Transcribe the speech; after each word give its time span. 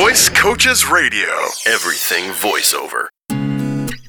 Voice 0.00 0.30
Coaches 0.30 0.88
Radio. 0.88 1.28
Everything 1.66 2.30
voiceover. 2.30 3.08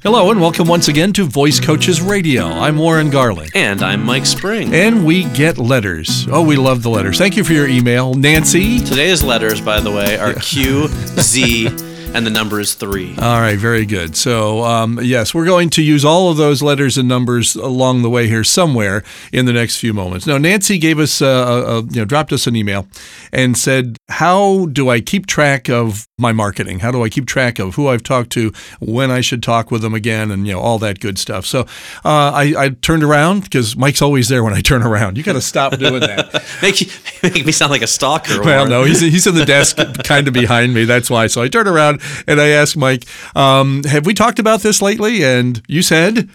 Hello, 0.02 0.32
and 0.32 0.40
welcome 0.40 0.66
once 0.66 0.88
again 0.88 1.12
to 1.12 1.26
Voice 1.26 1.60
Coaches 1.60 2.02
Radio. 2.02 2.46
I'm 2.46 2.78
Warren 2.78 3.10
Garling. 3.10 3.50
And 3.56 3.84
I'm 3.84 4.06
Mike 4.06 4.26
Spring. 4.26 4.74
And 4.74 5.06
we 5.06 5.26
get 5.26 5.58
letters. 5.58 6.30
Oh, 6.32 6.44
we 6.44 6.56
love 6.56 6.82
the 6.82 6.90
letters. 6.90 7.18
Thank 7.18 7.36
you 7.36 7.44
for 7.44 7.52
your 7.52 7.68
email, 7.68 8.14
Nancy. 8.14 8.80
Today's 8.80 9.22
letters, 9.22 9.60
by 9.60 9.82
the 9.82 9.92
way, 9.92 10.18
are 10.18 10.34
Q, 10.36 10.88
Z, 10.88 11.68
and 12.14 12.26
the 12.26 12.30
number 12.30 12.60
is 12.60 12.74
three. 12.74 13.16
All 13.18 13.40
right, 13.40 13.58
very 13.58 13.86
good. 13.86 14.16
So, 14.16 14.64
um, 14.64 15.00
yes, 15.02 15.34
we're 15.34 15.46
going 15.46 15.70
to 15.72 15.82
use 15.82 16.04
all 16.04 16.30
of 16.30 16.38
those 16.38 16.62
letters 16.62 16.98
and 16.98 17.08
numbers 17.08 17.56
along 17.56 18.02
the 18.02 18.10
way 18.10 18.28
here 18.28 18.44
somewhere 18.44 19.04
in 19.32 19.46
the 19.46 19.54
next 19.54 19.78
few 19.78 19.94
moments. 19.94 20.28
Now, 20.28 20.38
Nancy 20.38 20.78
gave 20.78 21.00
us, 21.00 21.22
uh, 21.22 21.26
a, 21.26 21.78
a, 21.78 21.82
you 21.84 22.02
know, 22.02 22.06
dropped 22.06 22.32
us 22.34 22.48
an 22.48 22.56
email 22.56 22.88
and 23.32 23.58
said, 23.58 23.98
"How 24.10 24.68
do 24.68 24.90
I 24.90 25.02
keep 25.02 25.26
track 25.28 25.70
of 25.70 26.08
my 26.18 26.32
marketing? 26.32 26.80
How 26.80 26.92
do 26.92 27.04
I 27.04 27.10
keep 27.10 27.26
track 27.26 27.60
of 27.60 27.76
who 27.76 27.88
I've 27.88 28.04
talked 28.04 28.32
to, 28.32 28.52
when 28.80 29.12
I 29.12 29.22
should 29.22 29.44
talk 29.44 29.72
with 29.72 29.82
them 29.82 29.94
again, 29.94 30.32
and 30.32 30.48
you 30.48 30.54
know 30.54 30.60
all 30.60 30.80
that 30.80 31.00
good 31.00 31.18
stuff?" 31.18 31.46
So, 31.46 31.62
uh, 32.06 32.32
I, 32.34 32.54
I, 32.58 32.70
turned 32.70 33.04
around 33.04 33.44
because 33.44 33.76
Mike's 33.76 34.02
always 34.02 34.30
there 34.30 34.44
when 34.44 34.54
I 34.54 34.62
turn 34.72 34.84
around. 34.84 35.18
You 35.18 35.24
got 35.24 35.34
to 35.34 35.42
stop 35.42 35.78
doing 35.78 36.02
that. 36.02 36.44
make, 36.62 36.82
you, 36.82 36.88
make 37.24 37.46
me 37.46 37.52
sound 37.52 37.72
like 37.72 37.82
a 37.82 37.88
stalker. 37.88 38.42
Well, 38.42 38.68
no, 38.68 38.84
he's 38.84 39.00
he's 39.00 39.28
in 39.28 39.36
the 39.36 39.46
desk, 39.46 39.78
kind 40.04 40.28
of 40.28 40.34
behind 40.34 40.74
me. 40.74 40.86
That's 40.86 41.10
why. 41.10 41.28
So 41.28 41.42
I 41.42 41.48
turned 41.48 41.68
around 41.68 41.91
and 42.28 42.40
I 42.40 42.50
asked 42.50 42.78
Mike, 42.78 43.06
um, 43.36 43.84
"Have 43.84 44.06
we 44.06 44.14
talked 44.14 44.40
about 44.40 44.62
this 44.62 44.82
lately?" 44.82 45.24
And 45.24 45.62
you 45.68 45.82
said, 45.82 46.30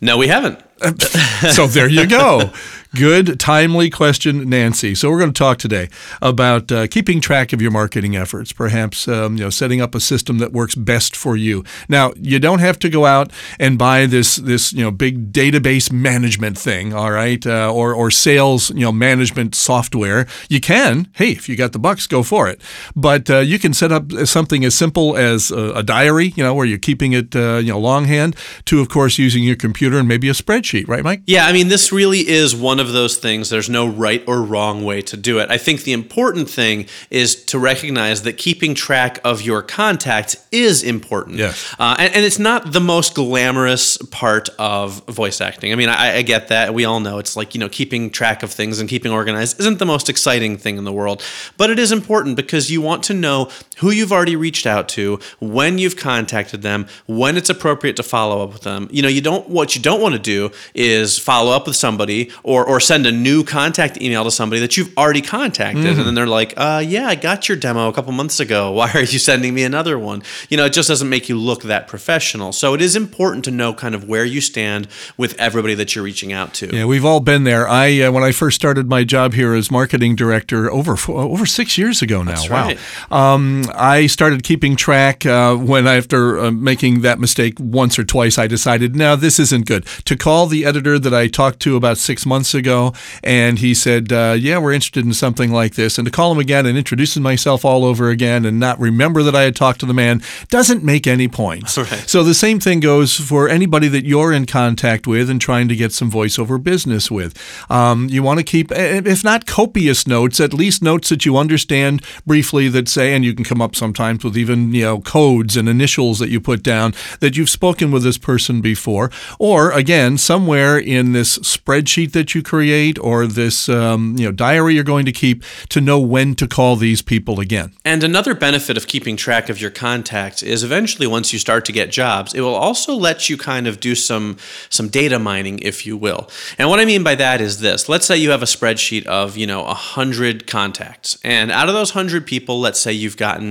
"No, 0.00 0.16
we 0.18 0.28
haven't." 0.28 0.60
so 1.50 1.66
there 1.66 1.88
you 1.88 2.06
go. 2.06 2.50
Good, 2.94 3.38
timely 3.38 3.90
question, 3.90 4.48
Nancy. 4.48 4.94
So 4.94 5.10
we're 5.10 5.18
going 5.18 5.34
to 5.34 5.38
talk 5.38 5.58
today 5.58 5.90
about 6.22 6.72
uh, 6.72 6.86
keeping 6.86 7.20
track 7.20 7.52
of 7.52 7.60
your 7.60 7.70
marketing 7.70 8.16
efforts, 8.16 8.50
perhaps 8.50 9.06
um, 9.06 9.36
you 9.36 9.44
know 9.44 9.50
setting 9.50 9.82
up 9.82 9.94
a 9.94 10.00
system 10.00 10.38
that 10.38 10.52
works 10.52 10.74
best 10.74 11.14
for 11.14 11.36
you. 11.36 11.64
Now, 11.90 12.12
you 12.16 12.38
don't 12.38 12.60
have 12.60 12.78
to 12.78 12.88
go 12.88 13.04
out 13.04 13.30
and 13.60 13.78
buy 13.78 14.06
this 14.06 14.36
this 14.36 14.72
you 14.72 14.82
know 14.82 14.90
big 14.90 15.32
database 15.32 15.92
management 15.92 16.56
thing, 16.56 16.94
all 16.94 17.10
right, 17.10 17.46
uh, 17.46 17.70
or 17.70 17.92
or 17.92 18.10
sales 18.10 18.70
you 18.70 18.80
know 18.80 18.92
management 18.92 19.54
software. 19.54 20.26
You 20.48 20.60
can, 20.60 21.08
hey, 21.16 21.32
if 21.32 21.46
you 21.46 21.56
got 21.56 21.72
the 21.72 21.78
bucks, 21.78 22.06
go 22.06 22.22
for 22.22 22.48
it. 22.48 22.58
But 22.96 23.28
uh, 23.28 23.40
you 23.40 23.58
can 23.58 23.74
set 23.74 23.92
up 23.92 24.10
something 24.24 24.64
as 24.64 24.74
simple 24.74 25.14
as 25.14 25.50
a, 25.50 25.72
a 25.74 25.82
diary, 25.82 26.32
you 26.36 26.42
know, 26.42 26.54
where 26.54 26.64
you're 26.64 26.78
keeping 26.78 27.12
it 27.12 27.36
uh, 27.36 27.58
you 27.58 27.70
know 27.70 27.78
longhand, 27.78 28.34
to 28.64 28.80
of 28.80 28.88
course 28.88 29.18
using 29.18 29.44
your 29.44 29.56
computer 29.56 29.98
and 29.98 30.08
maybe 30.08 30.30
a 30.30 30.32
spreadsheet, 30.32 30.88
right, 30.88 31.04
Mike? 31.04 31.20
Yeah, 31.26 31.46
I 31.46 31.52
mean, 31.52 31.68
this 31.68 31.92
really 31.92 32.26
is 32.26 32.56
one 32.56 32.77
of 32.80 32.88
of 32.88 32.94
those 32.94 33.18
things. 33.18 33.50
There's 33.50 33.70
no 33.70 33.86
right 33.86 34.24
or 34.26 34.42
wrong 34.42 34.84
way 34.84 35.02
to 35.02 35.16
do 35.16 35.38
it. 35.38 35.50
I 35.50 35.58
think 35.58 35.82
the 35.82 35.92
important 35.92 36.50
thing 36.50 36.86
is 37.10 37.44
to 37.46 37.58
recognize 37.58 38.22
that 38.22 38.36
keeping 38.36 38.74
track 38.74 39.20
of 39.24 39.42
your 39.42 39.62
contacts 39.62 40.36
is 40.50 40.82
important. 40.82 41.36
Yes. 41.36 41.74
Uh, 41.78 41.94
and, 41.98 42.14
and, 42.14 42.24
it's 42.24 42.38
not 42.38 42.72
the 42.72 42.80
most 42.80 43.14
glamorous 43.14 43.96
part 44.10 44.48
of 44.58 45.06
voice 45.06 45.40
acting. 45.40 45.72
I 45.72 45.76
mean, 45.76 45.88
I, 45.88 46.16
I 46.16 46.22
get 46.22 46.48
that. 46.48 46.74
We 46.74 46.84
all 46.84 47.00
know 47.00 47.18
it's 47.18 47.36
like, 47.36 47.54
you 47.54 47.60
know, 47.60 47.68
keeping 47.68 48.10
track 48.10 48.42
of 48.42 48.50
things 48.50 48.80
and 48.80 48.88
keeping 48.88 49.12
organized 49.12 49.60
isn't 49.60 49.78
the 49.78 49.86
most 49.86 50.08
exciting 50.08 50.56
thing 50.56 50.78
in 50.78 50.84
the 50.84 50.92
world. 50.92 51.22
But 51.56 51.70
it 51.70 51.78
is 51.78 51.92
important 51.92 52.36
because 52.36 52.70
you 52.70 52.80
want 52.80 53.04
to 53.04 53.14
know 53.14 53.50
who 53.78 53.90
you've 53.90 54.12
already 54.12 54.36
reached 54.36 54.66
out 54.66 54.88
to, 54.90 55.18
when 55.40 55.78
you've 55.78 55.96
contacted 55.96 56.62
them, 56.62 56.86
when 57.06 57.36
it's 57.36 57.50
appropriate 57.50 57.96
to 57.96 58.02
follow 58.02 58.42
up 58.42 58.52
with 58.52 58.62
them. 58.62 58.88
You 58.90 59.02
know, 59.02 59.08
you 59.08 59.20
don't 59.20 59.48
what 59.48 59.76
you 59.76 59.82
don't 59.82 60.00
want 60.00 60.14
to 60.14 60.18
do 60.18 60.50
is 60.74 61.18
follow 61.18 61.52
up 61.52 61.66
with 61.66 61.76
somebody 61.76 62.30
or 62.42 62.64
or 62.64 62.80
send 62.80 63.06
a 63.06 63.12
new 63.12 63.44
contact 63.44 64.00
email 64.00 64.24
to 64.24 64.30
somebody 64.30 64.60
that 64.60 64.76
you've 64.76 64.96
already 64.96 65.22
contacted 65.22 65.84
mm-hmm. 65.84 65.98
and 65.98 66.06
then 66.06 66.14
they're 66.14 66.26
like, 66.26 66.54
"Uh 66.56 66.82
yeah, 66.84 67.08
I 67.08 67.14
got 67.14 67.48
your 67.48 67.56
demo 67.56 67.88
a 67.88 67.92
couple 67.92 68.12
months 68.12 68.40
ago. 68.40 68.70
Why 68.78 68.90
are 68.94 69.00
you 69.00 69.18
sending 69.18 69.54
me 69.54 69.64
another 69.64 69.98
one?" 69.98 70.22
You 70.48 70.56
know, 70.56 70.64
it 70.66 70.72
just 70.72 70.88
doesn't 70.88 71.08
make 71.08 71.28
you 71.28 71.36
look 71.36 71.62
that 71.62 71.88
professional. 71.88 72.52
So 72.52 72.74
it 72.74 72.80
is 72.80 72.96
important 72.96 73.44
to 73.46 73.50
know 73.50 73.74
kind 73.74 73.94
of 73.94 74.08
where 74.08 74.24
you 74.24 74.40
stand 74.40 74.88
with 75.16 75.38
everybody 75.38 75.74
that 75.74 75.94
you're 75.94 76.04
reaching 76.04 76.32
out 76.32 76.54
to. 76.54 76.74
Yeah, 76.74 76.84
we've 76.84 77.04
all 77.04 77.20
been 77.20 77.44
there. 77.44 77.68
I 77.68 78.00
uh, 78.02 78.12
when 78.12 78.24
I 78.24 78.32
first 78.32 78.56
started 78.56 78.88
my 78.88 79.04
job 79.04 79.34
here 79.34 79.54
as 79.54 79.70
marketing 79.70 80.16
director 80.16 80.70
over 80.70 80.96
over 81.08 81.46
6 81.46 81.78
years 81.78 82.02
ago 82.02 82.22
now. 82.22 82.32
That's 82.32 82.50
wow. 82.50 82.66
Right. 82.66 82.78
Um, 83.10 83.64
I 83.74 84.06
started 84.06 84.42
keeping 84.42 84.76
track 84.76 85.26
uh, 85.26 85.56
when 85.56 85.86
after 85.86 86.38
uh, 86.38 86.50
making 86.50 87.02
that 87.02 87.18
mistake 87.18 87.54
once 87.58 87.98
or 87.98 88.04
twice, 88.04 88.38
I 88.38 88.46
decided, 88.46 88.96
no, 88.96 89.16
this 89.16 89.38
isn't 89.38 89.66
good. 89.66 89.86
To 90.04 90.16
call 90.16 90.46
the 90.46 90.64
editor 90.64 90.98
that 90.98 91.14
I 91.14 91.28
talked 91.28 91.60
to 91.60 91.76
about 91.76 91.98
six 91.98 92.26
months 92.26 92.54
ago, 92.54 92.92
and 93.22 93.58
he 93.58 93.74
said, 93.74 94.12
uh, 94.12 94.36
yeah, 94.38 94.58
we're 94.58 94.72
interested 94.72 95.04
in 95.04 95.12
something 95.12 95.52
like 95.52 95.74
this, 95.74 95.98
and 95.98 96.06
to 96.06 96.10
call 96.10 96.32
him 96.32 96.38
again 96.38 96.66
and 96.66 96.76
introducing 96.78 97.22
myself 97.22 97.64
all 97.64 97.84
over 97.84 98.10
again 98.10 98.44
and 98.44 98.58
not 98.58 98.78
remember 98.78 99.22
that 99.22 99.34
I 99.34 99.42
had 99.42 99.56
talked 99.56 99.80
to 99.80 99.86
the 99.86 99.94
man 99.94 100.22
doesn't 100.48 100.84
make 100.84 101.06
any 101.06 101.28
points. 101.28 101.76
Right. 101.76 102.04
So 102.06 102.22
the 102.22 102.34
same 102.34 102.60
thing 102.60 102.80
goes 102.80 103.14
for 103.14 103.48
anybody 103.48 103.88
that 103.88 104.04
you're 104.04 104.32
in 104.32 104.46
contact 104.46 105.06
with 105.06 105.30
and 105.30 105.40
trying 105.40 105.68
to 105.68 105.76
get 105.76 105.92
some 105.92 106.10
voiceover 106.10 106.62
business 106.62 107.10
with. 107.10 107.36
Um, 107.70 108.08
you 108.08 108.22
want 108.22 108.38
to 108.38 108.44
keep, 108.44 108.70
if 108.72 109.24
not 109.24 109.46
copious 109.46 110.06
notes, 110.06 110.40
at 110.40 110.52
least 110.52 110.82
notes 110.82 111.08
that 111.08 111.24
you 111.24 111.36
understand 111.36 112.02
briefly 112.26 112.68
that 112.68 112.88
say, 112.88 113.14
and 113.14 113.24
you 113.24 113.34
can 113.34 113.44
come 113.44 113.57
up 113.60 113.74
sometimes 113.76 114.24
with 114.24 114.36
even 114.36 114.72
you 114.72 114.82
know 114.82 115.00
codes 115.00 115.56
and 115.56 115.68
initials 115.68 116.18
that 116.18 116.30
you 116.30 116.40
put 116.40 116.62
down 116.62 116.94
that 117.20 117.36
you've 117.36 117.50
spoken 117.50 117.90
with 117.90 118.02
this 118.02 118.18
person 118.18 118.60
before, 118.60 119.10
or 119.38 119.70
again 119.72 120.18
somewhere 120.18 120.78
in 120.78 121.12
this 121.12 121.38
spreadsheet 121.38 122.12
that 122.12 122.34
you 122.34 122.42
create 122.42 122.98
or 122.98 123.26
this 123.26 123.68
um, 123.68 124.16
you 124.18 124.26
know 124.26 124.32
diary 124.32 124.74
you're 124.74 124.84
going 124.84 125.06
to 125.06 125.12
keep 125.12 125.42
to 125.68 125.80
know 125.80 125.98
when 125.98 126.34
to 126.34 126.46
call 126.46 126.76
these 126.76 127.02
people 127.02 127.40
again. 127.40 127.72
And 127.84 128.02
another 128.04 128.34
benefit 128.34 128.76
of 128.76 128.86
keeping 128.86 129.16
track 129.16 129.48
of 129.48 129.60
your 129.60 129.70
contacts 129.70 130.42
is 130.42 130.62
eventually 130.62 131.06
once 131.06 131.32
you 131.32 131.38
start 131.38 131.64
to 131.66 131.72
get 131.72 131.90
jobs, 131.90 132.34
it 132.34 132.40
will 132.40 132.54
also 132.54 132.94
let 132.94 133.28
you 133.28 133.36
kind 133.36 133.66
of 133.66 133.80
do 133.80 133.94
some 133.94 134.36
some 134.70 134.88
data 134.88 135.18
mining, 135.18 135.58
if 135.60 135.86
you 135.86 135.96
will. 135.96 136.28
And 136.58 136.68
what 136.68 136.80
I 136.80 136.84
mean 136.84 137.02
by 137.02 137.14
that 137.16 137.40
is 137.40 137.60
this: 137.60 137.88
let's 137.88 138.06
say 138.06 138.16
you 138.16 138.30
have 138.30 138.42
a 138.42 138.46
spreadsheet 138.46 139.06
of 139.06 139.36
you 139.36 139.46
know 139.46 139.64
hundred 139.64 140.46
contacts, 140.46 141.18
and 141.24 141.50
out 141.50 141.68
of 141.68 141.74
those 141.74 141.90
hundred 141.90 142.26
people, 142.26 142.60
let's 142.60 142.80
say 142.80 142.92
you've 142.92 143.16
gotten 143.16 143.47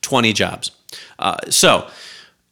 20 0.00 0.32
jobs. 0.32 0.70
Uh, 1.18 1.36
so 1.48 1.88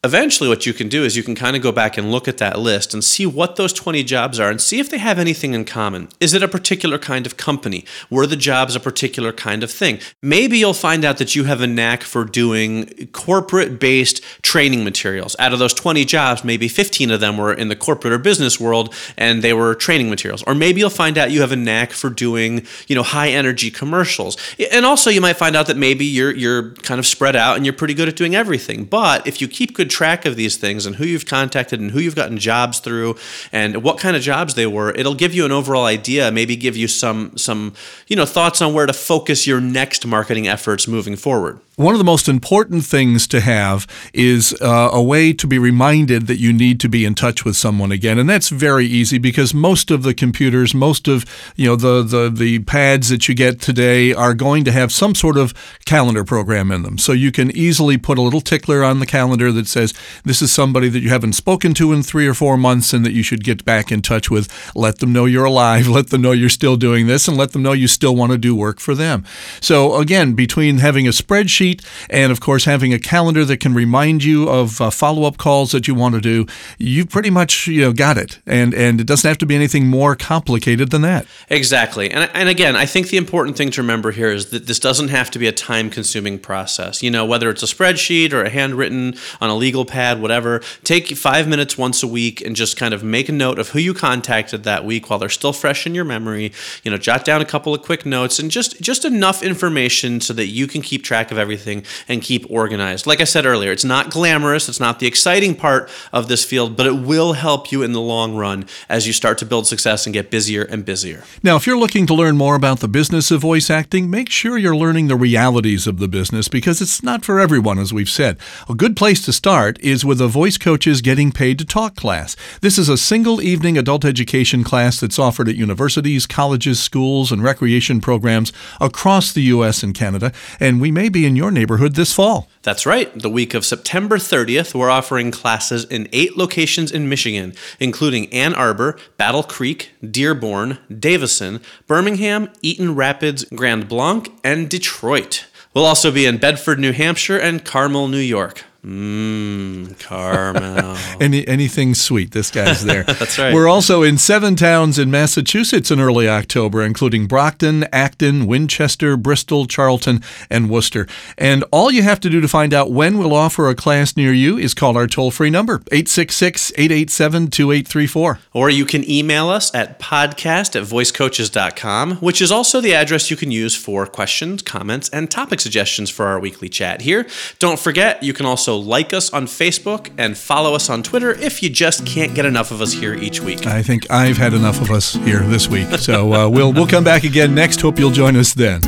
eventually 0.03 0.49
what 0.49 0.65
you 0.65 0.73
can 0.73 0.89
do 0.89 1.03
is 1.03 1.15
you 1.15 1.21
can 1.21 1.35
kind 1.35 1.55
of 1.55 1.61
go 1.61 1.71
back 1.71 1.95
and 1.95 2.11
look 2.11 2.27
at 2.27 2.39
that 2.39 2.57
list 2.57 2.91
and 2.91 3.03
see 3.03 3.23
what 3.23 3.55
those 3.55 3.71
20 3.71 4.03
jobs 4.03 4.39
are 4.39 4.49
and 4.49 4.59
see 4.59 4.79
if 4.79 4.89
they 4.89 4.97
have 4.97 5.19
anything 5.19 5.53
in 5.53 5.63
common. 5.63 6.09
Is 6.19 6.33
it 6.33 6.41
a 6.41 6.47
particular 6.47 6.97
kind 6.97 7.27
of 7.27 7.37
company? 7.37 7.85
Were 8.09 8.25
the 8.25 8.35
jobs 8.35 8.75
a 8.75 8.79
particular 8.79 9.31
kind 9.31 9.61
of 9.61 9.69
thing? 9.69 9.99
Maybe 10.19 10.57
you'll 10.57 10.73
find 10.73 11.05
out 11.05 11.19
that 11.19 11.35
you 11.35 11.43
have 11.43 11.61
a 11.61 11.67
knack 11.67 12.01
for 12.01 12.25
doing 12.25 13.09
corporate 13.11 13.79
based 13.79 14.23
training 14.41 14.83
materials. 14.83 15.35
Out 15.37 15.53
of 15.53 15.59
those 15.59 15.73
20 15.73 16.03
jobs, 16.05 16.43
maybe 16.43 16.67
15 16.67 17.11
of 17.11 17.19
them 17.19 17.37
were 17.37 17.53
in 17.53 17.67
the 17.67 17.75
corporate 17.75 18.11
or 18.11 18.17
business 18.17 18.59
world 18.59 18.95
and 19.17 19.43
they 19.43 19.53
were 19.53 19.75
training 19.75 20.09
materials. 20.09 20.41
Or 20.47 20.55
maybe 20.55 20.79
you'll 20.79 20.89
find 20.89 21.15
out 21.19 21.29
you 21.29 21.41
have 21.41 21.51
a 21.51 21.55
knack 21.55 21.91
for 21.91 22.09
doing, 22.09 22.65
you 22.87 22.95
know, 22.95 23.03
high 23.03 23.29
energy 23.29 23.69
commercials. 23.69 24.35
And 24.71 24.83
also 24.83 25.11
you 25.11 25.21
might 25.21 25.37
find 25.37 25.55
out 25.55 25.67
that 25.67 25.77
maybe 25.77 26.05
you're 26.05 26.31
you're 26.31 26.71
kind 26.71 26.97
of 26.97 27.05
spread 27.05 27.35
out 27.35 27.55
and 27.55 27.67
you're 27.67 27.73
pretty 27.73 27.93
good 27.93 28.07
at 28.07 28.15
doing 28.15 28.33
everything. 28.33 28.85
But 28.85 29.27
if 29.27 29.41
you 29.41 29.47
keep 29.47 29.75
good 29.75 29.90
track 29.91 30.25
of 30.25 30.35
these 30.35 30.57
things 30.57 30.85
and 30.85 30.95
who 30.95 31.05
you've 31.05 31.25
contacted 31.25 31.79
and 31.79 31.91
who 31.91 31.99
you've 31.99 32.15
gotten 32.15 32.37
jobs 32.37 32.79
through 32.79 33.15
and 33.51 33.83
what 33.83 33.99
kind 33.99 34.15
of 34.15 34.21
jobs 34.21 34.55
they 34.55 34.65
were, 34.65 34.91
it'll 34.91 35.15
give 35.15 35.33
you 35.33 35.45
an 35.45 35.51
overall 35.51 35.85
idea, 35.85 36.31
maybe 36.31 36.55
give 36.55 36.75
you 36.75 36.87
some 36.87 37.37
some, 37.37 37.73
you 38.07 38.15
know, 38.15 38.25
thoughts 38.25 38.61
on 38.61 38.73
where 38.73 38.85
to 38.85 38.93
focus 38.93 39.45
your 39.45 39.61
next 39.61 40.05
marketing 40.07 40.47
efforts 40.47 40.87
moving 40.87 41.15
forward. 41.15 41.59
One 41.81 41.95
of 41.95 41.97
the 41.97 42.05
most 42.05 42.29
important 42.29 42.85
things 42.85 43.25
to 43.25 43.41
have 43.41 43.87
is 44.13 44.53
uh, 44.61 44.89
a 44.93 45.01
way 45.01 45.33
to 45.33 45.47
be 45.47 45.57
reminded 45.57 46.27
that 46.27 46.37
you 46.37 46.53
need 46.53 46.79
to 46.81 46.87
be 46.87 47.05
in 47.05 47.15
touch 47.15 47.43
with 47.43 47.57
someone 47.57 47.91
again, 47.91 48.19
and 48.19 48.29
that's 48.29 48.49
very 48.49 48.85
easy 48.85 49.17
because 49.17 49.51
most 49.51 49.89
of 49.89 50.03
the 50.03 50.13
computers, 50.13 50.75
most 50.75 51.07
of 51.07 51.25
you 51.55 51.65
know 51.65 51.75
the 51.75 52.03
the 52.03 52.29
the 52.29 52.59
pads 52.59 53.09
that 53.09 53.27
you 53.27 53.33
get 53.33 53.59
today 53.59 54.13
are 54.13 54.35
going 54.35 54.63
to 54.65 54.71
have 54.71 54.91
some 54.91 55.15
sort 55.15 55.37
of 55.37 55.55
calendar 55.85 56.23
program 56.23 56.71
in 56.71 56.83
them, 56.83 56.99
so 56.99 57.13
you 57.13 57.31
can 57.31 57.49
easily 57.57 57.97
put 57.97 58.19
a 58.19 58.21
little 58.21 58.41
tickler 58.41 58.83
on 58.83 58.99
the 58.99 59.07
calendar 59.07 59.51
that 59.51 59.65
says 59.65 59.91
this 60.23 60.43
is 60.43 60.51
somebody 60.51 60.87
that 60.87 60.99
you 60.99 61.09
haven't 61.09 61.33
spoken 61.33 61.73
to 61.73 61.93
in 61.93 62.03
three 62.03 62.27
or 62.27 62.35
four 62.35 62.57
months 62.57 62.93
and 62.93 63.03
that 63.03 63.13
you 63.13 63.23
should 63.23 63.43
get 63.43 63.65
back 63.65 63.91
in 63.91 64.03
touch 64.03 64.29
with. 64.29 64.47
Let 64.75 64.99
them 64.99 65.13
know 65.13 65.25
you're 65.25 65.45
alive, 65.45 65.87
let 65.87 66.11
them 66.11 66.21
know 66.21 66.31
you're 66.31 66.47
still 66.47 66.75
doing 66.75 67.07
this, 67.07 67.27
and 67.27 67.35
let 67.35 67.53
them 67.53 67.63
know 67.63 67.73
you 67.73 67.87
still 67.87 68.15
want 68.15 68.33
to 68.33 68.37
do 68.37 68.55
work 68.55 68.79
for 68.79 68.93
them. 68.93 69.25
So 69.61 69.95
again, 69.95 70.33
between 70.33 70.77
having 70.77 71.07
a 71.07 71.11
spreadsheet 71.11 71.70
sheet, 71.71 71.81
and 72.09 72.31
of 72.31 72.39
course 72.39 72.65
having 72.65 72.93
a 72.93 72.99
calendar 72.99 73.45
that 73.45 73.57
can 73.57 73.73
remind 73.73 74.23
you 74.23 74.49
of 74.49 74.81
uh, 74.81 74.89
follow-up 74.89 75.37
calls 75.37 75.71
that 75.71 75.87
you 75.87 75.95
want 75.95 76.15
to 76.15 76.21
do, 76.21 76.45
you 76.77 77.05
pretty 77.05 77.29
much 77.29 77.67
you 77.67 77.81
know 77.81 77.93
got 77.93 78.17
it, 78.17 78.39
and 78.45 78.73
and 78.73 79.01
it 79.01 79.07
doesn't 79.07 79.27
have 79.27 79.37
to 79.39 79.45
be 79.45 79.55
anything 79.55 79.87
more 79.87 80.15
complicated 80.15 80.91
than 80.91 81.01
that. 81.01 81.25
Exactly, 81.49 82.09
and 82.11 82.29
and 82.33 82.49
again, 82.49 82.75
I 82.75 82.85
think 82.85 83.09
the 83.09 83.17
important 83.17 83.57
thing 83.57 83.71
to 83.71 83.81
remember 83.81 84.11
here 84.11 84.31
is 84.31 84.49
that 84.51 84.67
this 84.67 84.79
doesn't 84.79 85.09
have 85.09 85.31
to 85.31 85.39
be 85.39 85.47
a 85.47 85.51
time-consuming 85.51 86.39
process. 86.39 87.03
You 87.03 87.11
know, 87.11 87.25
whether 87.25 87.49
it's 87.49 87.63
a 87.63 87.65
spreadsheet 87.65 88.33
or 88.33 88.43
a 88.43 88.49
handwritten 88.49 89.15
on 89.39 89.49
a 89.49 89.55
legal 89.55 89.85
pad, 89.85 90.21
whatever, 90.21 90.61
take 90.83 91.07
five 91.15 91.47
minutes 91.47 91.77
once 91.77 92.03
a 92.03 92.07
week 92.07 92.41
and 92.41 92.55
just 92.55 92.77
kind 92.77 92.93
of 92.93 93.03
make 93.03 93.29
a 93.29 93.31
note 93.31 93.59
of 93.59 93.69
who 93.69 93.79
you 93.79 93.93
contacted 93.93 94.63
that 94.63 94.85
week 94.85 95.09
while 95.09 95.19
they're 95.19 95.29
still 95.29 95.53
fresh 95.53 95.85
in 95.85 95.95
your 95.95 96.05
memory. 96.05 96.51
You 96.83 96.91
know, 96.91 96.97
jot 96.97 97.25
down 97.25 97.41
a 97.41 97.45
couple 97.45 97.73
of 97.73 97.81
quick 97.81 98.05
notes 98.05 98.39
and 98.39 98.51
just 98.51 98.81
just 98.81 99.05
enough 99.05 99.43
information 99.43 100.21
so 100.21 100.33
that 100.33 100.47
you 100.47 100.67
can 100.67 100.81
keep 100.81 101.03
track 101.03 101.31
of 101.31 101.37
everything 101.37 101.50
everything 101.51 101.83
and 102.07 102.21
keep 102.21 102.49
organized. 102.49 103.05
Like 103.05 103.19
I 103.19 103.25
said 103.25 103.45
earlier, 103.45 103.73
it's 103.73 103.83
not 103.83 104.09
glamorous, 104.09 104.69
it's 104.69 104.79
not 104.79 104.99
the 104.99 105.07
exciting 105.07 105.53
part 105.53 105.89
of 106.13 106.29
this 106.29 106.45
field, 106.45 106.77
but 106.77 106.85
it 106.85 106.93
will 106.93 107.33
help 107.33 107.73
you 107.73 107.83
in 107.83 107.91
the 107.91 107.99
long 107.99 108.37
run 108.37 108.65
as 108.87 109.05
you 109.05 109.11
start 109.11 109.37
to 109.39 109.45
build 109.45 109.67
success 109.67 110.07
and 110.07 110.13
get 110.13 110.31
busier 110.31 110.63
and 110.63 110.85
busier. 110.85 111.23
Now, 111.43 111.57
if 111.57 111.67
you're 111.67 111.77
looking 111.77 112.07
to 112.07 112.13
learn 112.13 112.37
more 112.37 112.55
about 112.55 112.79
the 112.79 112.87
business 112.87 113.31
of 113.31 113.41
voice 113.41 113.69
acting, 113.69 114.09
make 114.09 114.29
sure 114.29 114.57
you're 114.57 114.75
learning 114.75 115.09
the 115.09 115.17
realities 115.17 115.87
of 115.87 115.99
the 115.99 116.07
business 116.07 116.47
because 116.47 116.81
it's 116.81 117.03
not 117.03 117.25
for 117.25 117.37
everyone, 117.37 117.77
as 117.77 117.91
we've 117.91 118.09
said. 118.09 118.37
A 118.69 118.73
good 118.73 118.95
place 118.95 119.25
to 119.25 119.33
start 119.33 119.77
is 119.81 120.05
with 120.05 120.21
a 120.21 120.29
Voice 120.29 120.57
Coaches 120.57 121.01
Getting 121.01 121.33
Paid 121.33 121.59
to 121.59 121.65
Talk 121.65 121.95
class. 121.97 122.37
This 122.61 122.77
is 122.77 122.87
a 122.87 122.97
single 122.97 123.41
evening 123.41 123.77
adult 123.77 124.05
education 124.05 124.63
class 124.63 125.01
that's 125.01 125.19
offered 125.19 125.49
at 125.49 125.55
universities, 125.55 126.25
colleges, 126.25 126.81
schools, 126.81 127.29
and 127.29 127.43
recreation 127.43 127.99
programs 127.99 128.53
across 128.79 129.33
the 129.33 129.41
U.S. 129.55 129.83
and 129.83 129.93
Canada, 129.93 130.31
and 130.61 130.79
we 130.79 130.91
may 130.91 131.09
be 131.09 131.25
in 131.25 131.35
your 131.35 131.40
neighborhood 131.49 131.95
this 131.95 132.13
fall. 132.13 132.47
That's 132.61 132.85
right. 132.85 133.11
The 133.17 133.29
week 133.29 133.53
of 133.53 133.65
September 133.65 134.17
30th, 134.17 134.75
we're 134.75 134.89
offering 134.89 135.31
classes 135.31 135.85
in 135.85 136.07
eight 136.11 136.37
locations 136.37 136.91
in 136.91 137.09
Michigan, 137.09 137.53
including 137.79 138.31
Ann 138.33 138.53
Arbor, 138.53 138.97
Battle 139.17 139.43
Creek, 139.43 139.91
Dearborn, 140.01 140.77
Davison, 140.99 141.61
Birmingham, 141.87 142.49
Eaton 142.61 142.95
Rapids, 142.95 143.45
Grand 143.45 143.87
Blanc, 143.87 144.31
and 144.43 144.69
Detroit. 144.69 145.45
We'll 145.73 145.85
also 145.85 146.11
be 146.11 146.25
in 146.25 146.37
Bedford, 146.37 146.79
New 146.79 146.91
Hampshire, 146.91 147.37
and 147.37 147.63
Carmel, 147.63 148.07
New 148.07 148.17
York. 148.17 148.65
Mmm, 148.85 149.90
Carmel. 150.11 150.97
Any 151.21 151.47
anything 151.47 151.95
sweet, 151.95 152.31
this 152.31 152.51
guy's 152.51 152.83
there. 152.91 153.03
That's 153.03 153.39
right. 153.39 153.53
We're 153.53 153.69
also 153.69 154.03
in 154.03 154.17
seven 154.17 154.57
towns 154.57 154.99
in 154.99 155.09
Massachusetts 155.09 155.89
in 155.89 156.01
early 156.01 156.27
October, 156.27 156.81
including 156.81 157.27
Brockton, 157.27 157.85
Acton, 157.93 158.45
Winchester, 158.45 159.15
Bristol, 159.15 159.67
Charlton, 159.67 160.21
and 160.49 160.69
Worcester. 160.69 161.07
And 161.37 161.63
all 161.71 161.89
you 161.91 162.03
have 162.03 162.19
to 162.21 162.29
do 162.29 162.41
to 162.41 162.47
find 162.49 162.73
out 162.73 162.91
when 162.91 163.17
we'll 163.17 163.33
offer 163.33 163.69
a 163.69 163.75
class 163.75 164.17
near 164.17 164.33
you 164.33 164.57
is 164.57 164.73
call 164.73 164.97
our 164.97 165.07
toll-free 165.07 165.49
number, 165.49 165.79
866-887-2834. 165.79 168.39
Or 168.53 168.69
you 168.69 168.85
can 168.85 169.09
email 169.09 169.47
us 169.49 169.73
at 169.73 169.97
podcast 169.99 170.75
at 170.75 170.83
voicecoaches.com, 170.83 172.17
which 172.17 172.41
is 172.41 172.51
also 172.51 172.81
the 172.81 172.93
address 172.93 173.31
you 173.31 173.37
can 173.37 173.51
use 173.51 173.77
for 173.77 174.05
questions, 174.05 174.61
comments, 174.61 175.07
and 175.09 175.31
topic 175.31 175.61
suggestions 175.61 176.09
for 176.09 176.25
our 176.25 176.37
weekly 176.39 176.67
chat 176.67 176.99
here. 177.01 177.27
Don't 177.59 177.79
forget, 177.79 178.21
you 178.23 178.33
can 178.33 178.45
also 178.45 178.75
like 178.75 179.13
us 179.13 179.31
on 179.31 179.45
Facebook 179.45 180.00
and 180.17 180.37
follow 180.37 180.73
us 180.75 180.89
on 180.89 181.03
Twitter 181.03 181.31
if 181.31 181.61
you 181.63 181.69
just 181.69 182.05
can't 182.05 182.33
get 182.35 182.45
enough 182.45 182.71
of 182.71 182.81
us 182.81 182.93
here 182.93 183.13
each 183.13 183.41
week. 183.41 183.65
I 183.67 183.81
think 183.83 184.09
I've 184.11 184.37
had 184.37 184.53
enough 184.53 184.79
of 184.81 184.91
us 184.91 185.13
here 185.13 185.39
this 185.41 185.67
week. 185.67 185.87
So 185.99 186.33
uh, 186.33 186.49
we'll 186.49 186.73
we'll 186.73 186.87
come 186.87 187.03
back 187.03 187.23
again 187.23 187.53
next. 187.55 187.81
Hope 187.81 187.99
you'll 187.99 188.11
join 188.11 188.35
us 188.35 188.53
then. 188.53 188.81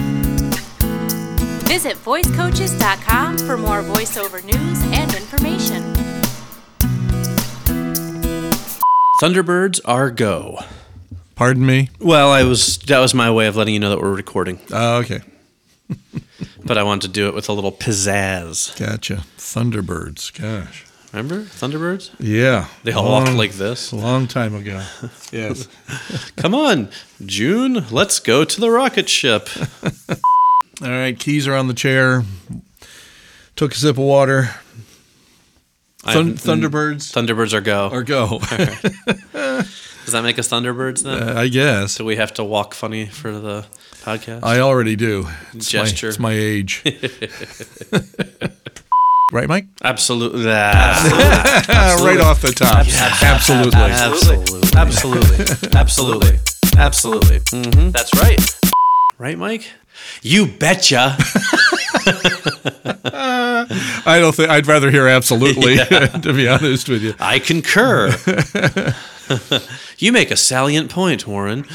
Visit 1.68 1.98
voicecoaches.com 1.98 3.38
for 3.40 3.58
more 3.58 3.82
voiceover 3.82 4.44
news 4.44 4.82
and 4.94 5.14
information. 5.16 5.82
Thunderbirds 9.22 9.80
are 9.86 10.12
go. 10.12 10.60
Pardon 11.36 11.66
me. 11.66 11.90
Well, 12.00 12.32
I 12.32 12.44
was 12.44 12.78
that 12.80 13.00
was 13.00 13.14
my 13.14 13.32
way 13.32 13.48
of 13.48 13.56
letting 13.56 13.74
you 13.74 13.80
know 13.80 13.90
that 13.90 14.00
we're 14.00 14.14
recording, 14.14 14.60
Uh, 14.72 15.02
okay. 15.04 15.22
but 16.66 16.78
I 16.78 16.84
wanted 16.84 17.08
to 17.08 17.14
do 17.14 17.28
it 17.28 17.34
with 17.34 17.50
a 17.50 17.54
little 17.54 17.72
pizzazz. 17.72 18.78
Gotcha. 18.78 19.24
Thunderbirds. 19.38 20.32
Gosh. 20.40 20.86
Remember 21.14 21.44
Thunderbirds? 21.44 22.10
Yeah. 22.20 22.68
They 22.84 22.92
all 22.92 23.04
Long- 23.04 23.26
walked 23.26 23.38
like 23.38 23.52
this. 23.52 23.92
A 23.92 23.96
long 23.96 24.28
time 24.28 24.56
ago. 24.56 24.84
Yes. 25.32 25.68
Come 26.36 26.54
on, 26.54 26.90
June, 27.26 27.86
let's 27.90 28.20
go 28.20 28.44
to 28.46 28.62
the 28.62 28.70
rocket 28.70 29.10
ship. 29.10 29.50
All 30.84 30.90
right. 30.90 31.18
Keys 31.18 31.48
are 31.48 31.56
on 31.56 31.68
the 31.68 31.74
chair. 31.74 32.24
Took 33.56 33.72
a 33.72 33.76
sip 33.76 33.92
of 33.98 34.04
water. 34.04 34.52
Thunderbirds 36.04 37.12
Thunderbirds 37.12 37.54
are 37.54 37.62
go. 37.62 37.90
or 37.92 38.04
go. 38.04 38.38
Does 40.06 40.12
that 40.12 40.22
make 40.24 40.38
us 40.38 40.50
Thunderbirds 40.50 41.02
then? 41.04 41.24
Uh, 41.30 41.40
I 41.40 41.48
guess. 41.48 41.96
Do 41.96 42.06
we 42.06 42.18
have 42.18 42.34
to 42.36 42.44
walk 42.44 42.76
funny 42.76 43.08
for 43.08 43.32
the 43.32 43.66
podcast? 44.04 44.44
I 44.44 44.60
already 44.60 44.96
do. 44.96 45.28
It's 45.54 45.70
Gesture. 45.72 46.08
My, 46.08 46.10
it's 46.10 46.20
my 46.20 46.34
age. 46.34 46.84
Right, 49.34 49.48
Mike? 49.50 49.66
Absolutely. 49.84 50.44
Ah, 51.76 52.02
right 52.06 52.20
off 52.20 52.42
the 52.42 52.52
top. 52.52 52.86
Absolutely. 53.22 53.80
absolutely. 53.82 54.62
Absolutely. 54.76 55.46
Absolutely. 55.70 56.40
Absolutely. 56.78 57.40
hmm 57.52 57.90
That's 57.90 58.14
right. 58.22 58.40
Right, 59.18 59.38
Mike? 59.38 59.70
You 60.22 60.48
betcha. 60.48 61.16
I 64.06 64.18
don't 64.20 64.36
think 64.36 64.50
I'd 64.50 64.68
rather 64.68 64.92
hear 64.92 65.08
absolutely, 65.08 65.78
to 66.22 66.34
be 66.34 66.48
honest 66.48 66.90
with 66.90 67.02
you. 67.04 67.14
I 67.20 67.40
concur. 67.40 68.10
you 69.98 70.12
make 70.12 70.32
a 70.32 70.36
salient 70.38 70.90
point, 70.90 71.26
Warren. 71.28 71.66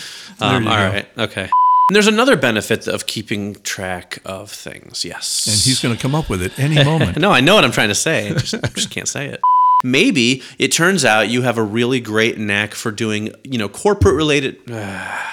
Um, 0.40 0.66
all 0.68 0.76
go. 0.76 0.88
right. 0.90 1.08
Okay. 1.18 1.48
And 1.88 1.94
there's 1.94 2.06
another 2.06 2.36
benefit 2.36 2.86
of 2.86 3.06
keeping 3.06 3.54
track 3.62 4.18
of 4.26 4.50
things. 4.50 5.06
Yes. 5.06 5.46
And 5.46 5.56
he's 5.56 5.80
going 5.80 5.96
to 5.96 6.00
come 6.00 6.14
up 6.14 6.28
with 6.28 6.42
it 6.42 6.58
any 6.58 6.84
moment. 6.84 7.16
No, 7.18 7.32
I 7.32 7.40
know 7.40 7.54
what 7.54 7.64
I'm 7.64 7.72
trying 7.72 7.88
to 7.88 7.94
say. 7.94 8.28
I 8.28 8.34
just, 8.34 8.54
just 8.74 8.90
can't 8.90 9.08
say 9.08 9.26
it. 9.26 9.40
Maybe 9.82 10.42
it 10.58 10.70
turns 10.70 11.06
out 11.06 11.30
you 11.30 11.40
have 11.42 11.56
a 11.56 11.62
really 11.62 11.98
great 12.00 12.36
knack 12.36 12.74
for 12.74 12.90
doing, 12.90 13.32
you 13.42 13.56
know, 13.56 13.68
corporate 13.68 14.14
related. 14.14 14.64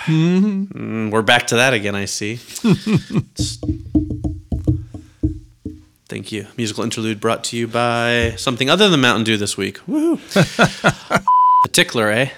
Mm, 0.05 1.09
we're 1.09 1.23
back 1.23 1.47
to 1.47 1.55
that 1.55 1.73
again, 1.73 1.95
I 1.95 2.05
see. 2.05 2.35
Thank 6.07 6.31
you. 6.31 6.45
Musical 6.57 6.83
interlude 6.83 7.19
brought 7.19 7.43
to 7.45 7.57
you 7.57 7.67
by 7.67 8.35
something 8.37 8.69
other 8.69 8.87
than 8.87 9.01
Mountain 9.01 9.23
Dew 9.23 9.35
this 9.35 9.57
week. 9.57 9.79
Woo! 9.87 10.19
a 10.35 11.21
tickler, 11.71 12.11
eh? 12.11 12.29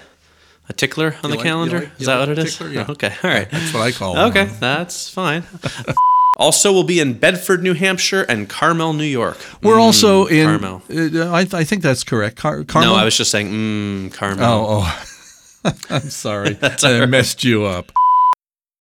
A 0.68 0.72
tickler 0.72 1.16
on 1.22 1.30
the 1.30 1.36
like- 1.36 1.44
calendar? 1.46 1.78
like- 1.80 1.90
is 2.00 2.06
that 2.06 2.16
like 2.18 2.28
what 2.28 2.38
it 2.38 2.44
is? 2.46 2.56
tickler? 2.58 2.72
Yeah. 2.72 2.84
Oh, 2.88 2.92
okay. 2.98 3.14
All 3.24 3.30
right. 3.30 3.50
That's 3.50 3.72
what 3.74 3.82
I 3.82 3.92
call 3.92 4.18
Okay, 4.30 4.42
it. 4.44 4.60
that's 4.60 5.08
fine. 5.08 5.44
also, 6.36 6.72
we'll 6.72 6.84
be 6.84 7.00
in 7.00 7.14
Bedford, 7.14 7.62
New 7.62 7.74
Hampshire, 7.74 8.22
and 8.22 8.48
Carmel, 8.48 8.92
New 8.92 9.04
York. 9.04 9.38
We're 9.62 9.80
also 9.80 10.26
in. 10.26 10.46
Carmel. 10.46 10.82
Uh, 10.90 11.30
I, 11.32 11.40
I 11.52 11.64
think 11.64 11.82
that's 11.82 12.04
correct. 12.04 12.36
Car- 12.36 12.64
Carmel? 12.64 12.92
No, 12.92 12.96
I 12.98 13.04
was 13.04 13.16
just 13.16 13.30
saying, 13.30 13.48
mmm, 13.50 14.12
Carmel. 14.14 14.44
Oh, 14.44 14.82
oh. 15.64 15.74
I'm 15.90 16.08
sorry. 16.10 16.52
That's 16.54 16.84
I 16.84 17.00
right. 17.00 17.08
messed 17.08 17.44
you 17.44 17.64
up. 17.64 17.90